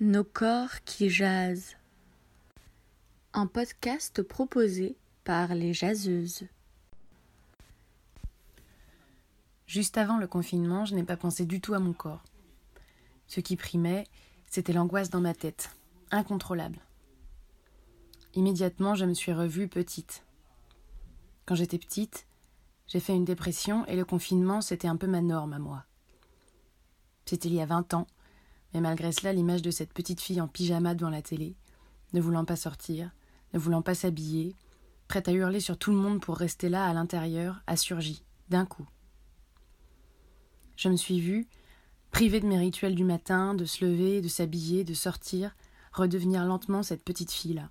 [0.00, 1.76] Nos corps qui jasent.
[3.32, 6.48] Un podcast proposé par les jaseuses.
[9.68, 12.24] Juste avant le confinement, je n'ai pas pensé du tout à mon corps.
[13.28, 14.08] Ce qui primait,
[14.48, 15.70] c'était l'angoisse dans ma tête,
[16.10, 16.80] incontrôlable.
[18.34, 20.24] Immédiatement, je me suis revue petite.
[21.46, 22.26] Quand j'étais petite,
[22.88, 25.84] j'ai fait une dépression et le confinement, c'était un peu ma norme à moi.
[27.26, 28.08] C'était il y a vingt ans,
[28.74, 31.54] mais malgré cela, l'image de cette petite fille en pyjama devant la télé,
[32.12, 33.10] ne voulant pas sortir,
[33.52, 34.56] ne voulant pas s'habiller,
[35.06, 38.66] prête à hurler sur tout le monde pour rester là à l'intérieur, a surgi, d'un
[38.66, 38.86] coup.
[40.76, 41.46] Je me suis vue,
[42.10, 45.54] privée de mes rituels du matin, de se lever, de s'habiller, de sortir,
[45.92, 47.68] redevenir lentement cette petite fille-là.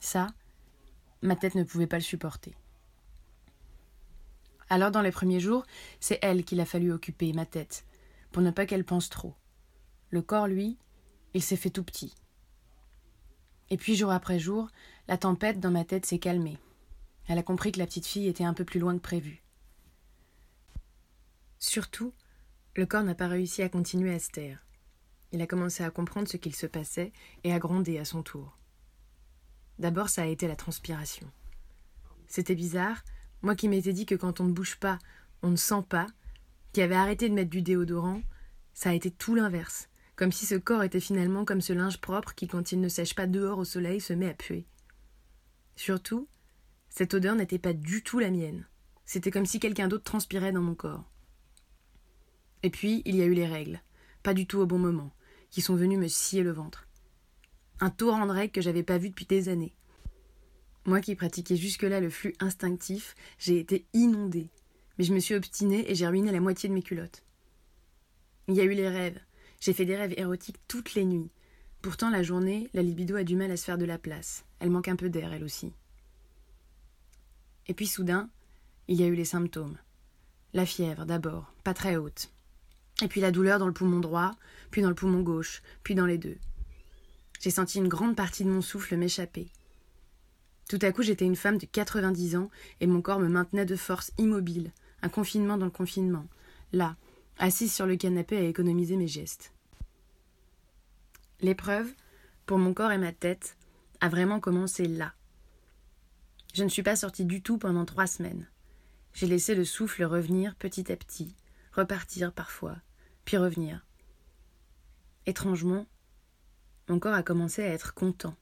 [0.00, 0.26] Ça,
[1.22, 2.54] ma tête ne pouvait pas le supporter.
[4.68, 5.64] Alors dans les premiers jours,
[5.98, 7.86] c'est elle qu'il a fallu occuper, ma tête,
[8.32, 9.34] pour ne pas qu'elle pense trop.
[10.14, 10.78] Le corps, lui,
[11.34, 12.14] il s'est fait tout petit.
[13.68, 14.70] Et puis jour après jour,
[15.08, 16.56] la tempête dans ma tête s'est calmée.
[17.26, 19.42] Elle a compris que la petite fille était un peu plus loin que prévu.
[21.58, 22.14] Surtout,
[22.76, 24.64] le corps n'a pas réussi à continuer à se taire.
[25.32, 28.56] Il a commencé à comprendre ce qu'il se passait et à gronder à son tour.
[29.80, 31.28] D'abord, ça a été la transpiration.
[32.28, 33.02] C'était bizarre,
[33.42, 35.00] moi qui m'étais dit que quand on ne bouge pas,
[35.42, 36.06] on ne sent pas,
[36.72, 38.22] qui avait arrêté de mettre du déodorant,
[38.74, 42.34] ça a été tout l'inverse, comme si ce corps était finalement comme ce linge propre
[42.34, 44.66] qui, quand il ne sèche pas dehors au soleil, se met à puer.
[45.76, 46.28] Surtout,
[46.88, 48.66] cette odeur n'était pas du tout la mienne.
[49.04, 51.10] C'était comme si quelqu'un d'autre transpirait dans mon corps.
[52.62, 53.82] Et puis, il y a eu les règles,
[54.22, 55.12] pas du tout au bon moment,
[55.50, 56.86] qui sont venues me scier le ventre.
[57.80, 59.74] Un torrent de règles que j'avais pas vu depuis des années.
[60.86, 64.50] Moi qui pratiquais jusque-là le flux instinctif, j'ai été inondée.
[64.96, 67.24] Mais je me suis obstinée et j'ai ruiné la moitié de mes culottes.
[68.48, 69.18] Il y a eu les rêves.
[69.64, 71.30] J'ai fait des rêves érotiques toutes les nuits.
[71.80, 74.44] Pourtant, la journée, la libido a du mal à se faire de la place.
[74.58, 75.72] Elle manque un peu d'air, elle aussi.
[77.66, 78.28] Et puis soudain,
[78.88, 79.78] il y a eu les symptômes.
[80.52, 82.30] La fièvre, d'abord, pas très haute.
[83.00, 84.32] Et puis la douleur dans le poumon droit,
[84.70, 86.36] puis dans le poumon gauche, puis dans les deux.
[87.40, 89.48] J'ai senti une grande partie de mon souffle m'échapper.
[90.68, 92.50] Tout à coup, j'étais une femme de 90 ans
[92.82, 96.26] et mon corps me maintenait de force immobile, un confinement dans le confinement,
[96.74, 96.98] là,
[97.38, 99.52] assise sur le canapé à économiser mes gestes.
[101.40, 101.92] L'épreuve,
[102.46, 103.56] pour mon corps et ma tête,
[104.00, 105.14] a vraiment commencé là.
[106.54, 108.48] Je ne suis pas sortie du tout pendant trois semaines.
[109.12, 111.34] J'ai laissé le souffle revenir petit à petit,
[111.72, 112.76] repartir parfois,
[113.24, 113.84] puis revenir.
[115.26, 115.86] Étrangement,
[116.88, 118.36] mon corps a commencé à être content.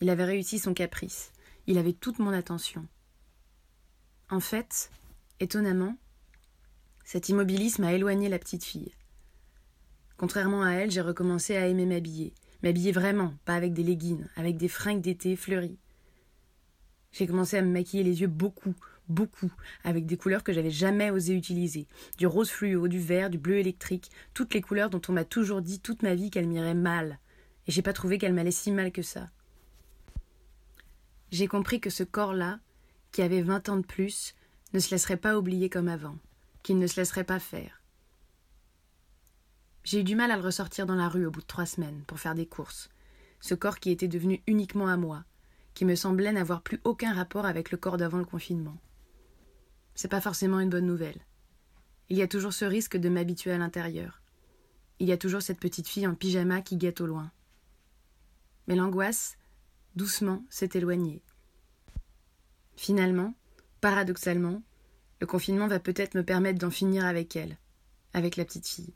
[0.00, 1.32] Il avait réussi son caprice,
[1.66, 2.86] il avait toute mon attention.
[4.28, 4.90] En fait,
[5.40, 5.96] étonnamment,
[7.12, 8.92] cet immobilisme a éloigné la petite fille.
[10.16, 12.32] Contrairement à elle, j'ai recommencé à aimer m'habiller.
[12.62, 15.80] M'habiller vraiment, pas avec des leggings, avec des fringues d'été fleuries.
[17.10, 18.76] J'ai commencé à me maquiller les yeux beaucoup,
[19.08, 21.88] beaucoup, avec des couleurs que j'avais jamais osé utiliser.
[22.16, 25.62] Du rose fluo, du vert, du bleu électrique, toutes les couleurs dont on m'a toujours
[25.62, 27.18] dit toute ma vie qu'elles m'iraient mal.
[27.66, 29.30] Et j'ai pas trouvé qu'elles m'allaient si mal que ça.
[31.32, 32.60] J'ai compris que ce corps-là,
[33.10, 34.36] qui avait vingt ans de plus,
[34.74, 36.16] ne se laisserait pas oublier comme avant
[36.62, 37.82] qu'il ne se laisserait pas faire.
[39.84, 42.02] J'ai eu du mal à le ressortir dans la rue au bout de trois semaines
[42.06, 42.90] pour faire des courses.
[43.40, 45.24] Ce corps qui était devenu uniquement à moi,
[45.74, 48.76] qui me semblait n'avoir plus aucun rapport avec le corps d'avant le confinement.
[49.94, 51.20] C'est pas forcément une bonne nouvelle.
[52.08, 54.20] Il y a toujours ce risque de m'habituer à l'intérieur.
[54.98, 57.30] Il y a toujours cette petite fille en pyjama qui guette au loin.
[58.66, 59.38] Mais l'angoisse,
[59.96, 61.22] doucement, s'est éloignée.
[62.76, 63.34] Finalement,
[63.80, 64.62] paradoxalement,
[65.20, 67.58] le confinement va peut-être me permettre d'en finir avec elle,
[68.14, 68.94] avec la petite fille.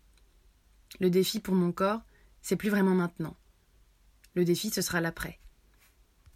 [1.00, 2.00] Le défi pour mon corps,
[2.40, 3.36] c'est plus vraiment maintenant.
[4.34, 5.38] Le défi, ce sera l'après.